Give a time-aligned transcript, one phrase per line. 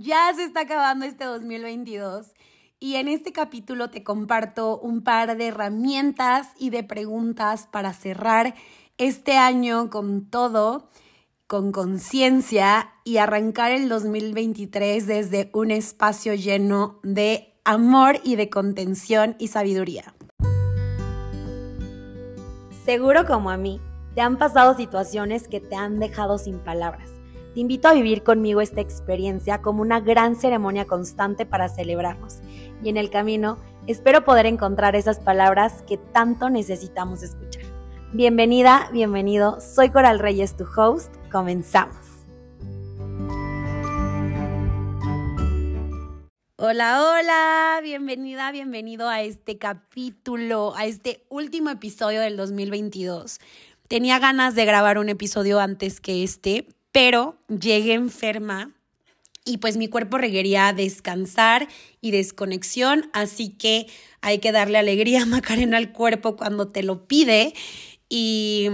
[0.00, 2.32] ya se está acabando este 2022
[2.80, 8.54] y en este capítulo te comparto un par de herramientas y de preguntas para cerrar
[8.98, 10.90] este año con todo,
[11.46, 19.36] con conciencia y arrancar el 2023 desde un espacio lleno de amor y de contención
[19.38, 20.14] y sabiduría.
[22.84, 23.80] Seguro como a mí,
[24.14, 27.10] te han pasado situaciones que te han dejado sin palabras
[27.54, 32.40] te invito a vivir conmigo esta experiencia como una gran ceremonia constante para celebrarnos.
[32.82, 37.62] Y en el camino espero poder encontrar esas palabras que tanto necesitamos escuchar.
[38.12, 39.60] Bienvenida, bienvenido.
[39.60, 41.14] Soy Coral Reyes, tu host.
[41.30, 41.96] Comenzamos.
[46.56, 53.38] Hola, hola, bienvenida, bienvenido a este capítulo, a este último episodio del 2022.
[53.86, 58.70] Tenía ganas de grabar un episodio antes que este, pero llegué enferma
[59.44, 61.66] y pues mi cuerpo requería descansar
[62.00, 63.88] y desconexión, así que
[64.20, 67.52] hay que darle alegría, Macarena, al cuerpo cuando te lo pide.
[68.08, 68.68] Y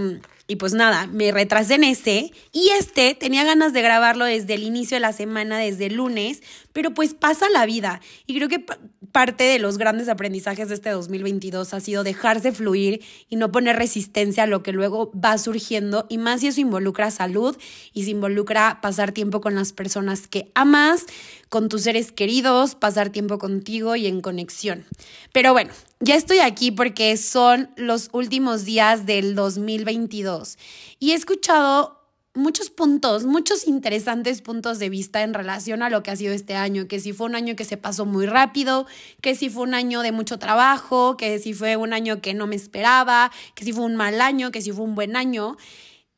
[0.50, 4.64] y pues nada, me retrasé en ese y este tenía ganas de grabarlo desde el
[4.64, 8.66] inicio de la semana, desde el lunes, pero pues pasa la vida y creo que
[9.12, 13.76] parte de los grandes aprendizajes de este 2022 ha sido dejarse fluir y no poner
[13.76, 17.56] resistencia a lo que luego va surgiendo y más si eso involucra salud
[17.92, 21.06] y se involucra pasar tiempo con las personas que amas,
[21.48, 24.84] con tus seres queridos, pasar tiempo contigo y en conexión.
[25.32, 30.58] Pero bueno, ya estoy aquí porque son los últimos días del 2022
[30.98, 31.99] y he escuchado
[32.34, 36.54] muchos puntos, muchos interesantes puntos de vista en relación a lo que ha sido este
[36.54, 38.86] año, que si fue un año que se pasó muy rápido,
[39.20, 42.46] que si fue un año de mucho trabajo, que si fue un año que no
[42.46, 45.56] me esperaba, que si fue un mal año, que si fue un buen año.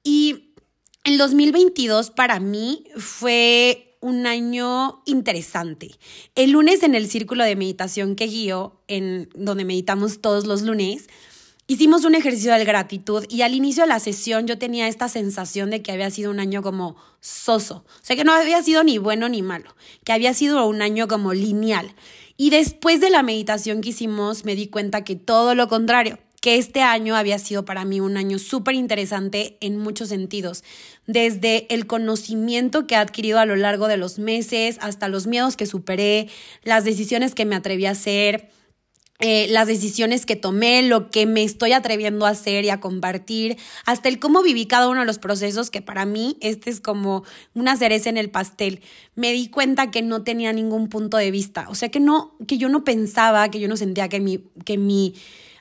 [0.05, 0.53] Y
[1.05, 5.93] el 2022 para mí fue un año interesante.
[6.35, 11.09] El lunes en el círculo de meditación que guío, en donde meditamos todos los lunes,
[11.67, 15.71] hicimos un ejercicio de gratitud y al inicio de la sesión yo tenía esta sensación
[15.71, 18.99] de que había sido un año como soso, o sea que no había sido ni
[18.99, 21.95] bueno ni malo, que había sido un año como lineal.
[22.37, 26.59] Y después de la meditación que hicimos me di cuenta que todo lo contrario, que
[26.59, 30.65] este año había sido para mí un año súper interesante en muchos sentidos,
[31.07, 35.57] desde el conocimiento que he adquirido a lo largo de los meses hasta los miedos
[35.57, 36.29] que superé,
[36.65, 38.51] las decisiones que me atreví a hacer,
[39.25, 43.57] eh, las decisiones que tomé, lo que me estoy atreviendo a hacer y a compartir,
[43.87, 47.23] hasta el cómo viví cada uno de los procesos, que para mí este es como
[47.55, 48.81] una cereza en el pastel.
[49.15, 52.59] Me di cuenta que no tenía ningún punto de vista, o sea que no, que
[52.59, 55.15] yo no pensaba, que yo no sentía que mi, que mi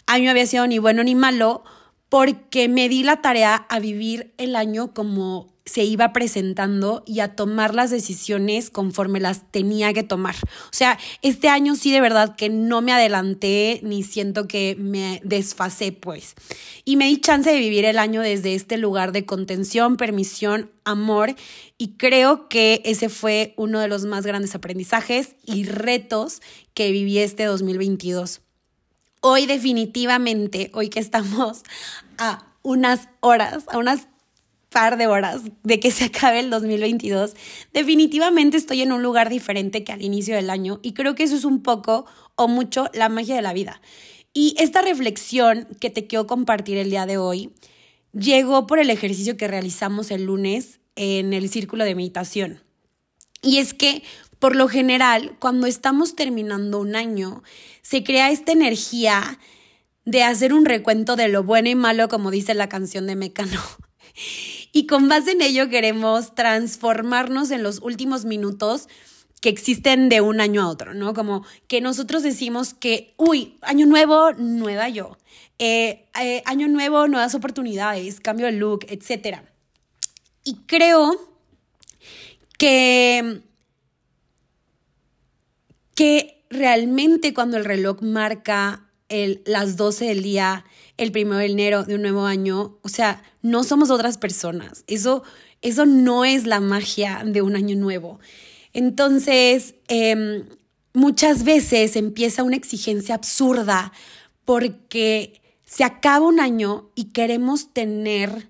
[0.07, 1.63] año había sido ni bueno ni malo,
[2.09, 7.33] porque me di la tarea a vivir el año como se iba presentando y a
[7.33, 10.35] tomar las decisiones conforme las tenía que tomar.
[10.35, 15.21] O sea, este año sí de verdad que no me adelanté ni siento que me
[15.23, 16.35] desfasé, pues.
[16.83, 21.35] Y me di chance de vivir el año desde este lugar de contención, permisión, amor
[21.77, 26.41] y creo que ese fue uno de los más grandes aprendizajes y retos
[26.73, 28.41] que viví este 2022.
[29.21, 31.63] Hoy definitivamente, hoy que estamos
[32.17, 34.07] a unas horas, a unas
[34.71, 37.35] par de horas de que se acabe el 2022,
[37.73, 41.35] definitivamente estoy en un lugar diferente que al inicio del año y creo que eso
[41.35, 42.05] es un poco
[42.35, 43.81] o mucho la magia de la vida.
[44.33, 47.51] Y esta reflexión que te quiero compartir el día de hoy
[48.13, 52.63] llegó por el ejercicio que realizamos el lunes en el círculo de meditación.
[53.41, 54.03] Y es que
[54.39, 57.43] por lo general, cuando estamos terminando un año,
[57.83, 59.37] se crea esta energía
[60.05, 63.61] de hacer un recuento de lo bueno y malo, como dice la canción de Mecano.
[64.71, 68.87] Y con base en ello queremos transformarnos en los últimos minutos
[69.41, 71.13] que existen de un año a otro, ¿no?
[71.13, 75.17] Como que nosotros decimos que, uy, año nuevo, nueva yo.
[75.57, 79.39] Eh, eh, año nuevo, nuevas oportunidades, cambio de look, etc.
[80.43, 81.15] Y creo
[82.57, 83.41] que
[85.95, 90.65] que realmente cuando el reloj marca el, las 12 del día,
[91.03, 94.83] el primero de enero de un nuevo año, o sea, no somos otras personas.
[94.87, 95.23] Eso,
[95.61, 98.19] eso no es la magia de un año nuevo.
[98.73, 100.45] Entonces, em,
[100.93, 103.91] muchas veces empieza una exigencia absurda
[104.45, 108.49] porque se acaba un año y queremos tener,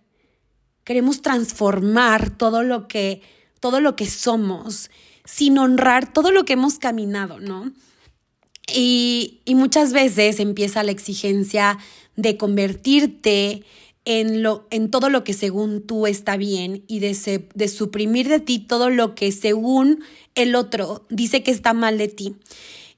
[0.84, 3.22] queremos transformar todo lo que,
[3.60, 4.90] todo lo que somos
[5.26, 7.72] sin honrar todo lo que hemos caminado, ¿no?
[8.68, 11.78] Y, muchas veces empieza la exigencia
[12.16, 13.64] de convertirte
[14.06, 18.40] en, lo, en todo lo que según tú está bien y de, de suprimir de
[18.40, 20.04] ti todo lo que según
[20.36, 22.36] el otro dice que está mal de ti.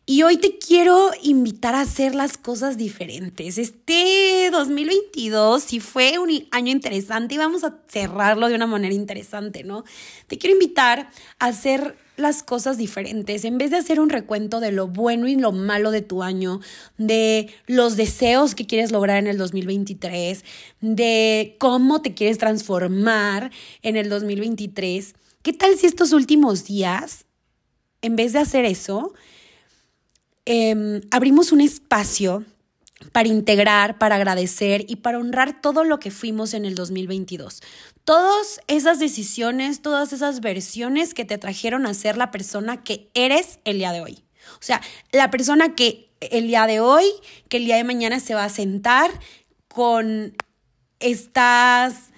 [0.05, 3.57] Y hoy te quiero invitar a hacer las cosas diferentes.
[3.57, 9.63] Este 2022 sí fue un año interesante y vamos a cerrarlo de una manera interesante,
[9.63, 9.85] ¿no?
[10.27, 13.45] Te quiero invitar a hacer las cosas diferentes.
[13.45, 16.59] En vez de hacer un recuento de lo bueno y lo malo de tu año,
[16.97, 20.43] de los deseos que quieres lograr en el 2023,
[20.81, 23.51] de cómo te quieres transformar
[23.81, 27.25] en el 2023, ¿qué tal si estos últimos días,
[28.01, 29.13] en vez de hacer eso,
[30.45, 32.43] Em, abrimos un espacio
[33.13, 37.61] para integrar, para agradecer y para honrar todo lo que fuimos en el 2022.
[38.05, 43.59] Todas esas decisiones, todas esas versiones que te trajeron a ser la persona que eres
[43.63, 44.23] el día de hoy.
[44.55, 47.05] O sea, la persona que el día de hoy,
[47.47, 49.11] que el día de mañana se va a sentar
[49.67, 50.35] con
[50.99, 52.13] estas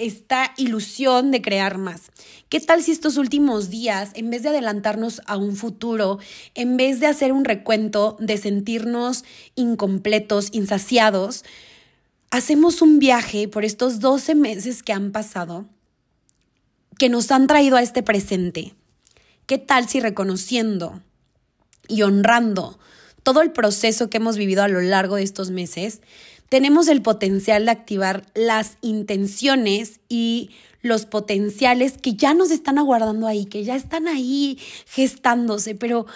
[0.00, 2.10] esta ilusión de crear más.
[2.48, 6.18] ¿Qué tal si estos últimos días, en vez de adelantarnos a un futuro,
[6.54, 9.24] en vez de hacer un recuento, de sentirnos
[9.56, 11.44] incompletos, insaciados,
[12.30, 15.66] hacemos un viaje por estos 12 meses que han pasado,
[16.98, 18.74] que nos han traído a este presente?
[19.46, 21.02] ¿Qué tal si reconociendo
[21.88, 22.78] y honrando
[23.22, 26.00] todo el proceso que hemos vivido a lo largo de estos meses,
[26.48, 30.50] tenemos el potencial de activar las intenciones y
[30.82, 36.06] los potenciales que ya nos están aguardando ahí, que ya están ahí gestándose, pero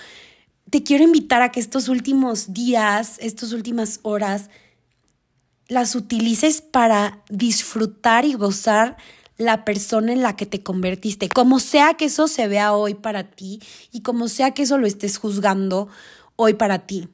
[0.71, 4.49] te quiero invitar a que estos últimos días, estas últimas horas,
[5.69, 8.97] las utilices para disfrutar y gozar
[9.37, 13.25] la persona en la que te convertiste, como sea que eso se vea hoy para
[13.25, 15.89] ti y como sea que eso lo estés juzgando
[16.37, 17.09] hoy para ti.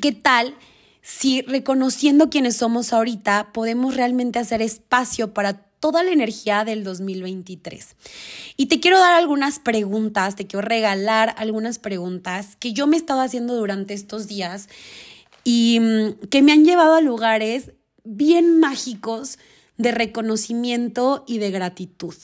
[0.00, 0.54] ¿Qué tal
[1.02, 7.96] si reconociendo quiénes somos ahorita podemos realmente hacer espacio para toda la energía del 2023.
[8.56, 13.00] Y te quiero dar algunas preguntas, te quiero regalar algunas preguntas que yo me he
[13.00, 14.68] estado haciendo durante estos días
[15.48, 17.72] y mm, que me han llevado a lugares
[18.04, 19.38] bien mágicos
[19.78, 22.14] de reconocimiento y de gratitud.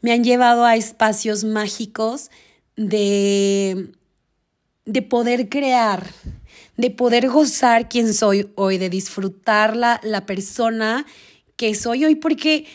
[0.00, 2.30] Me han llevado a espacios mágicos
[2.76, 3.90] de,
[4.84, 6.06] de poder crear,
[6.76, 11.04] de poder gozar quién soy hoy, de disfrutar la, la persona
[11.56, 12.66] que soy hoy, porque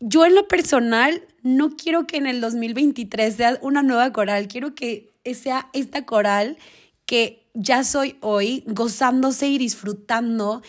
[0.00, 4.74] yo en lo personal no quiero que en el 2023 sea una nueva coral, quiero
[4.74, 6.58] que sea esta coral
[7.06, 10.62] que ya soy hoy, gozándose y disfrutando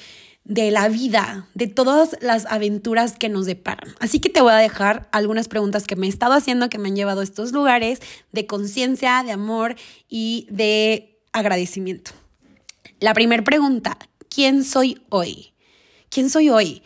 [0.44, 3.94] de la vida, de todas las aventuras que nos deparan.
[4.00, 6.90] Así que te voy a dejar algunas preguntas que me he estado haciendo, que me
[6.90, 8.00] han llevado a estos lugares
[8.32, 9.76] de conciencia, de amor
[10.10, 12.12] y de agradecimiento.
[13.00, 13.98] La primera pregunta,
[14.30, 15.54] ¿quién soy hoy?
[16.10, 16.82] ¿Quién soy hoy?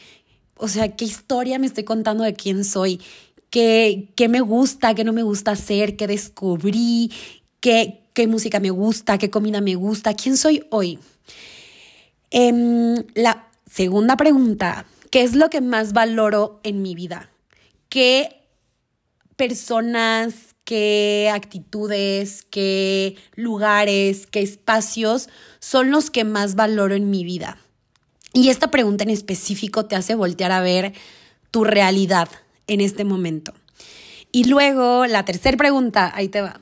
[0.58, 3.02] O sea, ¿qué historia me estoy contando de quién soy?
[3.50, 5.96] ¿Qué, qué me gusta, qué no me gusta hacer?
[5.96, 7.12] ¿Qué descubrí?
[7.62, 9.20] ¿Qué, qué música me gusta?
[9.20, 10.16] ¿Qué comida me gusta?
[10.16, 10.98] ¿Quién soy hoy?
[12.32, 17.30] Em, la segunda pregunta, ¿qué es lo que más valoro en mi vida?
[17.90, 18.42] ¿Qué
[19.36, 25.30] personas, qué actitudes, qué lugares, qué espacios
[25.60, 27.58] son los que más valoro en mi vida.
[28.34, 30.94] Y esta pregunta en específico te hace voltear a ver
[31.52, 32.28] tu realidad
[32.68, 33.54] en este momento.
[34.32, 36.60] Y luego la tercera pregunta, ahí te va.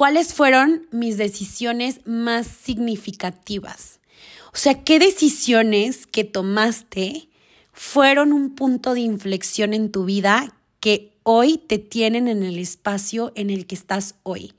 [0.00, 4.00] ¿Cuáles fueron mis decisiones más significativas?
[4.46, 7.28] O sea, ¿qué decisiones que tomaste
[7.74, 13.30] fueron un punto de inflexión en tu vida que hoy te tienen en el espacio
[13.34, 14.54] en el que estás hoy.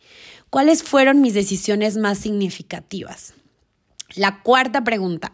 [0.52, 3.34] ¿Cuáles fueron mis decisiones más significativas?
[4.14, 5.34] La cuarta pregunta.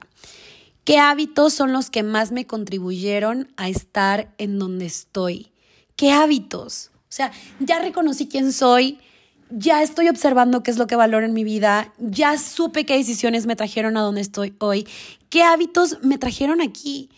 [0.86, 5.52] ¿Qué hábitos son los que más me contribuyeron a estar en donde estoy?
[5.98, 6.92] ¿Qué hábitos?
[6.96, 9.02] O sea, ya reconocí quién soy,
[9.50, 13.46] ya estoy observando qué es lo que valoro en mi vida, ya supe qué decisiones
[13.46, 14.88] me trajeron a donde estoy hoy,
[15.30, 17.10] qué hábitos me trajeron aquí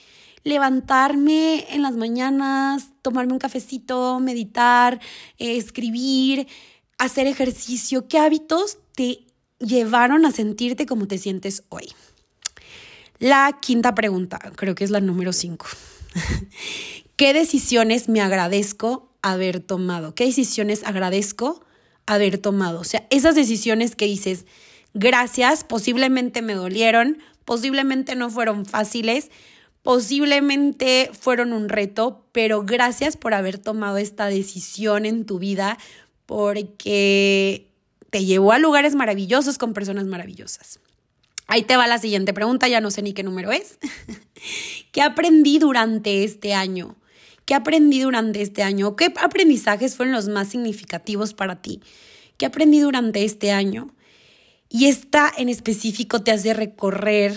[0.44, 5.00] levantarme en las mañanas, tomarme un cafecito, meditar,
[5.38, 6.48] eh, escribir,
[6.98, 8.08] hacer ejercicio.
[8.08, 9.26] ¿Qué hábitos te
[9.60, 11.88] llevaron a sentirte como te sientes hoy?
[13.20, 15.68] La quinta pregunta, creo que es la número cinco.
[17.18, 20.16] ¿Qué decisiones me agradezco haber tomado?
[20.16, 21.66] ¿Qué decisiones agradezco
[22.14, 22.80] haber tomado?
[22.80, 24.46] O sea, esas decisiones que dices,
[24.94, 29.30] gracias, posiblemente me dolieron, posiblemente no fueron fáciles,
[29.82, 35.78] Posiblemente fueron un reto, pero gracias por haber tomado esta decisión en tu vida
[36.26, 37.72] porque
[38.10, 40.80] te llevó a lugares maravillosos con personas maravillosas.
[41.48, 43.80] Ahí te va la siguiente pregunta, ya no sé ni qué número es.
[44.92, 46.96] ¿Qué aprendí durante este año?
[47.50, 48.96] ¿Qué aprendí durante este año?
[48.96, 51.82] ¿Qué aprendizajes fueron los más significativos para ti?
[52.38, 53.96] ¿Qué aprendí durante este año?
[54.70, 57.34] Y esta en específico te hace recorrer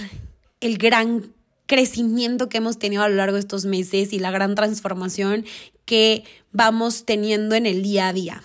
[0.61, 1.33] el gran
[1.65, 5.47] crecimiento que hemos tenido a lo largo de estos meses y la gran transformación
[5.87, 8.45] que vamos teniendo en el día a día.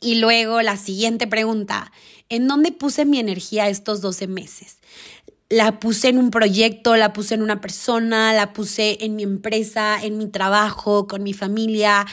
[0.00, 1.90] Y luego la siguiente pregunta,
[2.28, 4.78] ¿en dónde puse mi energía estos 12 meses?
[5.50, 9.98] La puse en un proyecto, la puse en una persona, la puse en mi empresa,
[10.02, 12.06] en mi trabajo, con mi familia,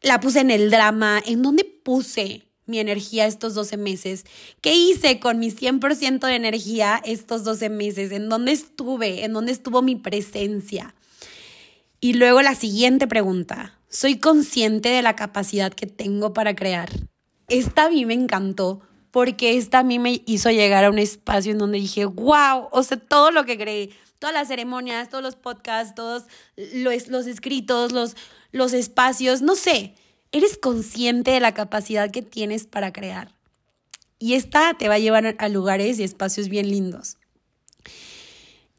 [0.00, 1.22] la puse en el drama.
[1.24, 4.24] ¿En dónde puse mi energía estos 12 meses?
[4.60, 8.12] ¿Qué hice con mi 100% de energía estos 12 meses?
[8.12, 9.24] ¿En dónde estuve?
[9.24, 10.94] ¿En dónde estuvo mi presencia?
[12.00, 16.88] Y luego la siguiente pregunta, ¿soy consciente de la capacidad que tengo para crear?
[17.48, 21.52] Esta a mí me encantó porque esta a mí me hizo llegar a un espacio
[21.52, 25.36] en donde dije, wow, o sea, todo lo que creé, todas las ceremonias, todos los
[25.36, 26.24] podcasts, todos
[26.56, 28.16] los, los escritos, los,
[28.52, 29.94] los espacios, no sé,
[30.32, 33.34] eres consciente de la capacidad que tienes para crear.
[34.18, 37.16] Y esta te va a llevar a lugares y espacios bien lindos.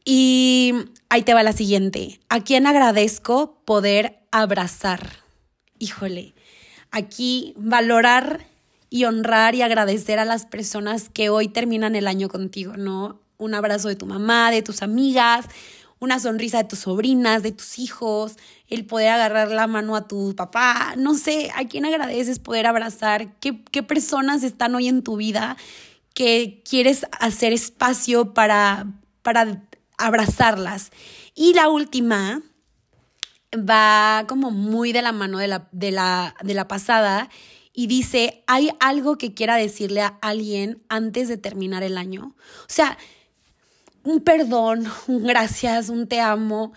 [0.04, 0.74] Y
[1.08, 2.20] ahí te va la siguiente.
[2.28, 5.08] ¿A quién agradezco poder abrazar?
[5.78, 6.34] Híjole,
[6.90, 8.46] aquí valorar
[8.90, 13.20] y honrar y agradecer a las personas que hoy terminan el año contigo, ¿no?
[13.38, 15.46] Un abrazo de tu mamá, de tus amigas,
[16.00, 18.36] una sonrisa de tus sobrinas, de tus hijos,
[18.68, 23.34] el poder agarrar la mano a tu papá, no sé, ¿a quién agradeces poder abrazar?
[23.38, 25.56] ¿Qué, qué personas están hoy en tu vida
[26.14, 28.86] que quieres hacer espacio para,
[29.22, 29.62] para
[29.98, 30.90] abrazarlas?
[31.34, 32.42] Y la última
[33.54, 37.28] va como muy de la mano de la, de la, de la pasada
[37.80, 42.36] y dice, ¿hay algo que quiera decirle a alguien antes de terminar el año?
[42.36, 42.98] O sea,
[44.04, 46.74] un perdón, un gracias, un te amo,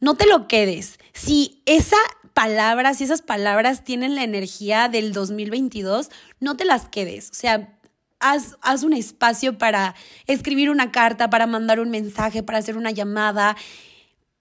[0.00, 0.98] no te lo quedes.
[1.14, 1.96] Si esa
[2.34, 6.10] palabra, si esas palabras tienen la energía del 2022,
[6.40, 7.30] no te las quedes.
[7.30, 7.78] O sea,
[8.20, 9.94] haz, haz un espacio para
[10.26, 13.56] escribir una carta, para mandar un mensaje, para hacer una llamada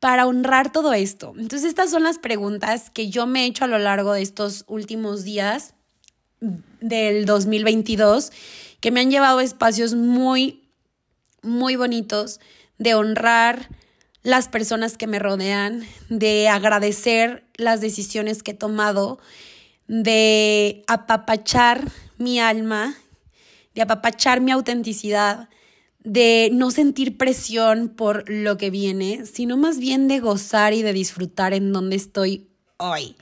[0.01, 1.33] para honrar todo esto.
[1.37, 4.65] Entonces, estas son las preguntas que yo me he hecho a lo largo de estos
[4.67, 5.75] últimos días
[6.81, 8.31] del 2022
[8.79, 10.63] que me han llevado a espacios muy
[11.41, 12.39] muy bonitos
[12.77, 13.69] de honrar
[14.23, 19.19] las personas que me rodean, de agradecer las decisiones que he tomado,
[19.87, 22.95] de apapachar mi alma,
[23.75, 25.49] de apapachar mi autenticidad,
[26.03, 30.93] de no sentir presión por lo que viene, sino más bien de gozar y de
[30.93, 32.47] disfrutar en donde estoy
[32.77, 33.15] hoy.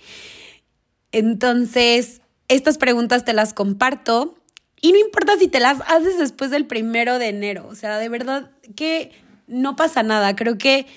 [1.11, 2.20] Entonces,
[2.55, 4.35] estas preguntas te las comparto
[4.81, 8.09] y no importa si te las haces después del primero de enero, o sea, de
[8.09, 9.11] verdad que
[9.47, 10.35] no pasa nada.
[10.35, 10.87] Creo que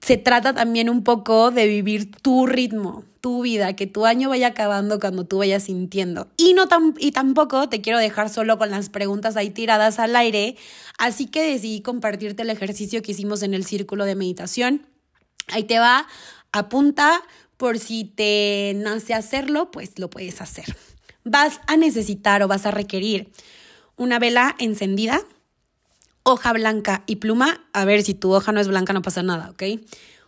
[0.00, 4.48] se trata también un poco de vivir tu ritmo, tu vida, que tu año vaya
[4.48, 6.28] acabando cuando tú vayas sintiendo.
[6.36, 6.64] Y, no
[6.98, 10.56] y tampoco te quiero dejar solo con las preguntas ahí tiradas al aire,
[10.98, 14.86] así que decidí compartirte el ejercicio que hicimos en el círculo de meditación.
[15.48, 16.06] Ahí te va,
[16.52, 17.22] apunta
[17.58, 20.74] por si te nace hacerlo, pues lo puedes hacer
[21.30, 23.30] vas a necesitar o vas a requerir
[23.96, 25.20] una vela encendida,
[26.22, 27.66] hoja blanca y pluma.
[27.72, 29.62] A ver, si tu hoja no es blanca no pasa nada, ¿ok?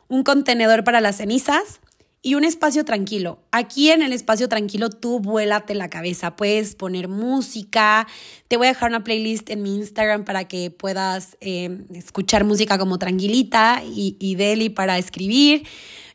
[0.09, 1.81] Un contenedor para las cenizas
[2.23, 3.39] y un espacio tranquilo.
[3.51, 6.37] Aquí en el espacio tranquilo tú vuélate la cabeza.
[6.37, 8.07] Puedes poner música.
[8.49, 12.77] Te voy a dejar una playlist en mi Instagram para que puedas eh, escuchar música
[12.77, 15.67] como tranquilita y, y deli para escribir.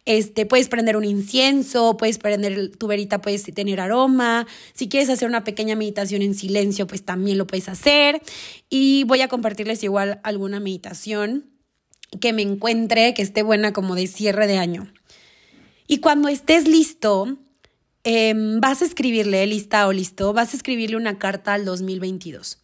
[0.05, 4.45] Este, puedes prender un incienso, puedes prender tu verita, puedes tener aroma.
[4.73, 8.21] Si quieres hacer una pequeña meditación en silencio, pues también lo puedes hacer.
[8.69, 11.49] Y voy a compartirles igual alguna meditación
[12.21, 14.91] que me encuentre, que esté buena como de cierre de año.
[15.87, 17.37] Y cuando estés listo,
[18.03, 22.59] em, vas a escribirle, lista o listo, vas a escribirle una carta al 2022.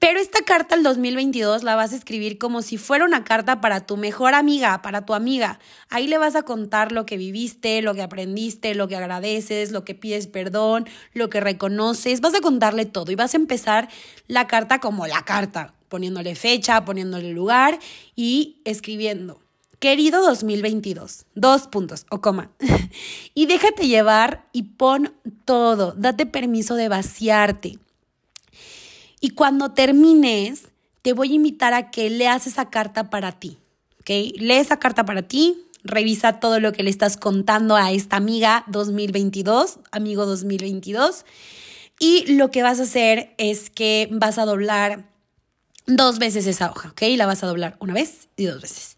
[0.00, 3.84] Pero esta carta al 2022 la vas a escribir como si fuera una carta para
[3.84, 5.60] tu mejor amiga, para tu amiga.
[5.90, 9.84] Ahí le vas a contar lo que viviste, lo que aprendiste, lo que agradeces, lo
[9.84, 12.22] que pides perdón, lo que reconoces.
[12.22, 13.90] Vas a contarle todo y vas a empezar
[14.26, 17.78] la carta como la carta, poniéndole fecha, poniéndole lugar
[18.16, 19.38] y escribiendo.
[19.80, 22.50] Querido 2022, dos puntos o coma.
[23.34, 25.12] y déjate llevar y pon
[25.44, 25.92] todo.
[25.92, 27.78] Date permiso de vaciarte.
[29.20, 30.68] Y cuando termines,
[31.02, 33.58] te voy a invitar a que leas esa carta para ti.
[34.00, 34.08] ¿Ok?
[34.08, 38.64] Lee esa carta para ti, revisa todo lo que le estás contando a esta amiga
[38.68, 41.26] 2022, amigo 2022.
[41.98, 45.10] Y lo que vas a hacer es que vas a doblar
[45.86, 47.02] dos veces esa hoja, ¿ok?
[47.16, 48.96] La vas a doblar una vez y dos veces.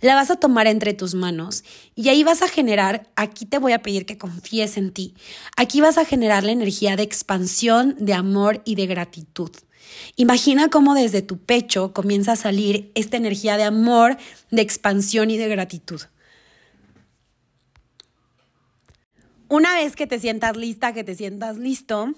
[0.00, 3.72] La vas a tomar entre tus manos y ahí vas a generar, aquí te voy
[3.72, 5.14] a pedir que confíes en ti,
[5.56, 9.50] aquí vas a generar la energía de expansión, de amor y de gratitud.
[10.16, 14.16] Imagina cómo desde tu pecho comienza a salir esta energía de amor,
[14.50, 16.00] de expansión y de gratitud.
[19.48, 22.12] Una vez que te sientas lista, que te sientas listo,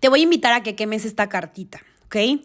[0.00, 2.42] te voy a invitar a que quemes esta cartita, ¿ok?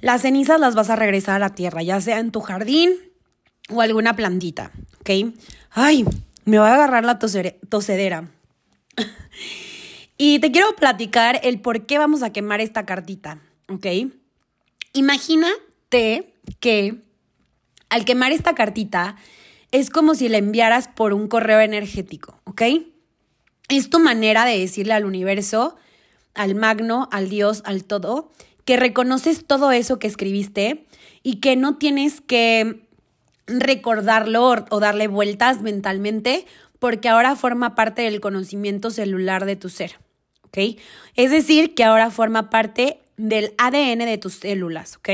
[0.00, 2.90] Las cenizas las vas a regresar a la tierra, ya sea en tu jardín
[3.70, 5.32] o alguna plantita, ¿ok?
[5.70, 6.04] Ay,
[6.44, 8.30] me voy a agarrar la tosedera.
[10.18, 13.86] y te quiero platicar el por qué vamos a quemar esta cartita, ¿ok?
[14.92, 17.02] Imagínate que
[17.88, 19.16] al quemar esta cartita
[19.72, 22.62] es como si la enviaras por un correo energético, ¿ok?
[23.68, 25.76] Es tu manera de decirle al universo,
[26.34, 28.30] al magno, al Dios, al todo,
[28.64, 30.86] que reconoces todo eso que escribiste
[31.22, 32.88] y que no tienes que
[33.58, 36.46] recordarlo o darle vueltas mentalmente
[36.78, 39.98] porque ahora forma parte del conocimiento celular de tu ser.
[40.44, 40.78] ¿Ok?
[41.14, 45.10] Es decir, que ahora forma parte del ADN de tus células, ¿ok?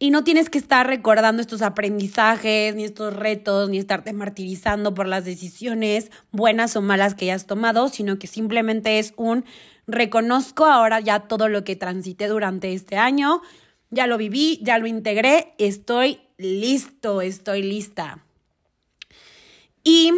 [0.00, 5.08] Y no tienes que estar recordando estos aprendizajes, ni estos retos, ni estarte martirizando por
[5.08, 9.44] las decisiones buenas o malas que hayas tomado, sino que simplemente es un
[9.88, 13.42] reconozco ahora ya todo lo que transité durante este año,
[13.90, 18.24] ya lo viví, ya lo integré, estoy listo, estoy lista.
[19.82, 20.12] Y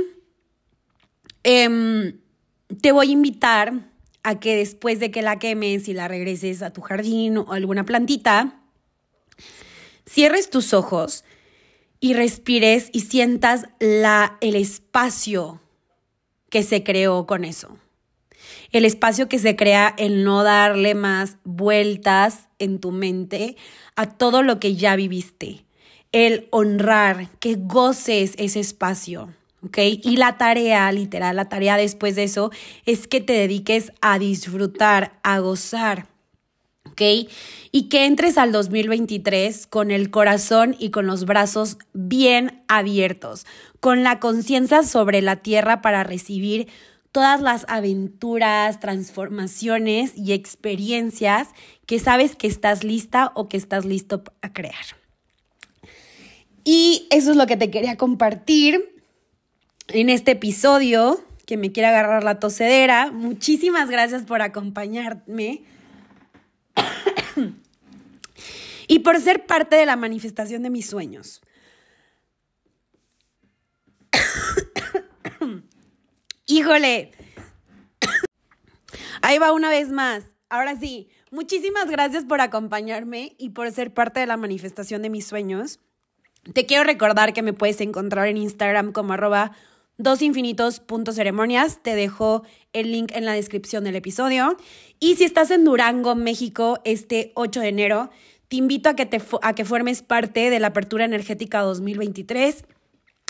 [1.43, 2.19] em,
[2.81, 3.73] te voy a invitar
[4.23, 7.85] a que después de que la quemes y la regreses a tu jardín o alguna
[7.85, 8.61] plantita,
[10.07, 11.25] cierres tus ojos
[12.00, 15.61] y respires y sientas la, el espacio
[16.50, 17.79] que se creó con eso.
[18.73, 23.57] El espacio que se crea en no darle más vueltas en tu mente
[23.97, 25.65] a todo lo que ya viviste
[26.12, 29.31] el honrar, que goces ese espacio.
[29.62, 29.79] ¿ok?
[30.02, 32.50] Y la tarea, literal, la tarea después de eso
[32.87, 36.07] es que te dediques a disfrutar, a gozar,
[36.87, 37.02] ¿ok?
[37.73, 43.46] Y que entres al 2023 con el corazón y con los brazos bien abiertos,
[43.81, 46.68] con la conciencia sobre la tierra para recibir
[47.12, 51.49] todas las aventuras, transformaciones y experiencias
[51.87, 55.00] que sabes que estás lista o que estás listo a crear.
[56.64, 59.03] Y eso es lo que te quería compartir
[59.88, 63.11] en este episodio, que me quiere agarrar la tosedera.
[63.11, 65.62] Muchísimas gracias por acompañarme.
[68.88, 71.40] y por ser parte de la manifestación de mis sueños.
[76.46, 77.12] Híjole.
[79.23, 80.25] Ahí va una vez más.
[80.49, 85.27] Ahora sí, muchísimas gracias por acompañarme y por ser parte de la manifestación de mis
[85.27, 85.81] sueños.
[86.53, 89.53] Te quiero recordar que me puedes encontrar en Instagram como arroba
[89.98, 91.83] dosinfinitos.ceremonias.
[91.83, 94.57] Te dejo el link en la descripción del episodio.
[94.98, 98.11] Y si estás en Durango, México, este 8 de enero,
[98.48, 102.64] te invito a que, te, a que formes parte de la Apertura Energética 2023.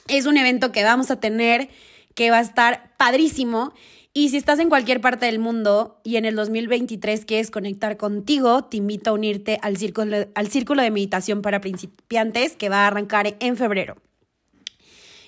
[0.08, 1.68] Es un evento que vamos a tener
[2.14, 3.72] que va a estar padrísimo
[4.12, 8.64] y si estás en cualquier parte del mundo y en el 2023 quieres conectar contigo,
[8.64, 12.86] te invito a unirte al círculo, al círculo de meditación para principiantes que va a
[12.88, 13.96] arrancar en febrero.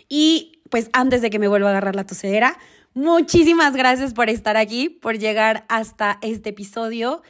[0.09, 2.59] Y pues antes de que me vuelva a agarrar la tosedera,
[2.93, 7.23] muchísimas gracias por estar aquí, por llegar hasta este episodio.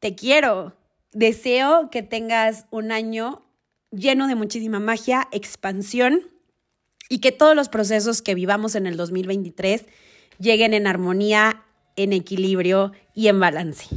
[0.00, 0.76] Te quiero.
[1.12, 3.42] Deseo que tengas un año
[3.90, 6.20] lleno de muchísima magia, expansión
[7.08, 9.86] y que todos los procesos que vivamos en el 2023
[10.38, 11.62] lleguen en armonía,
[11.96, 13.88] en equilibrio y en balance.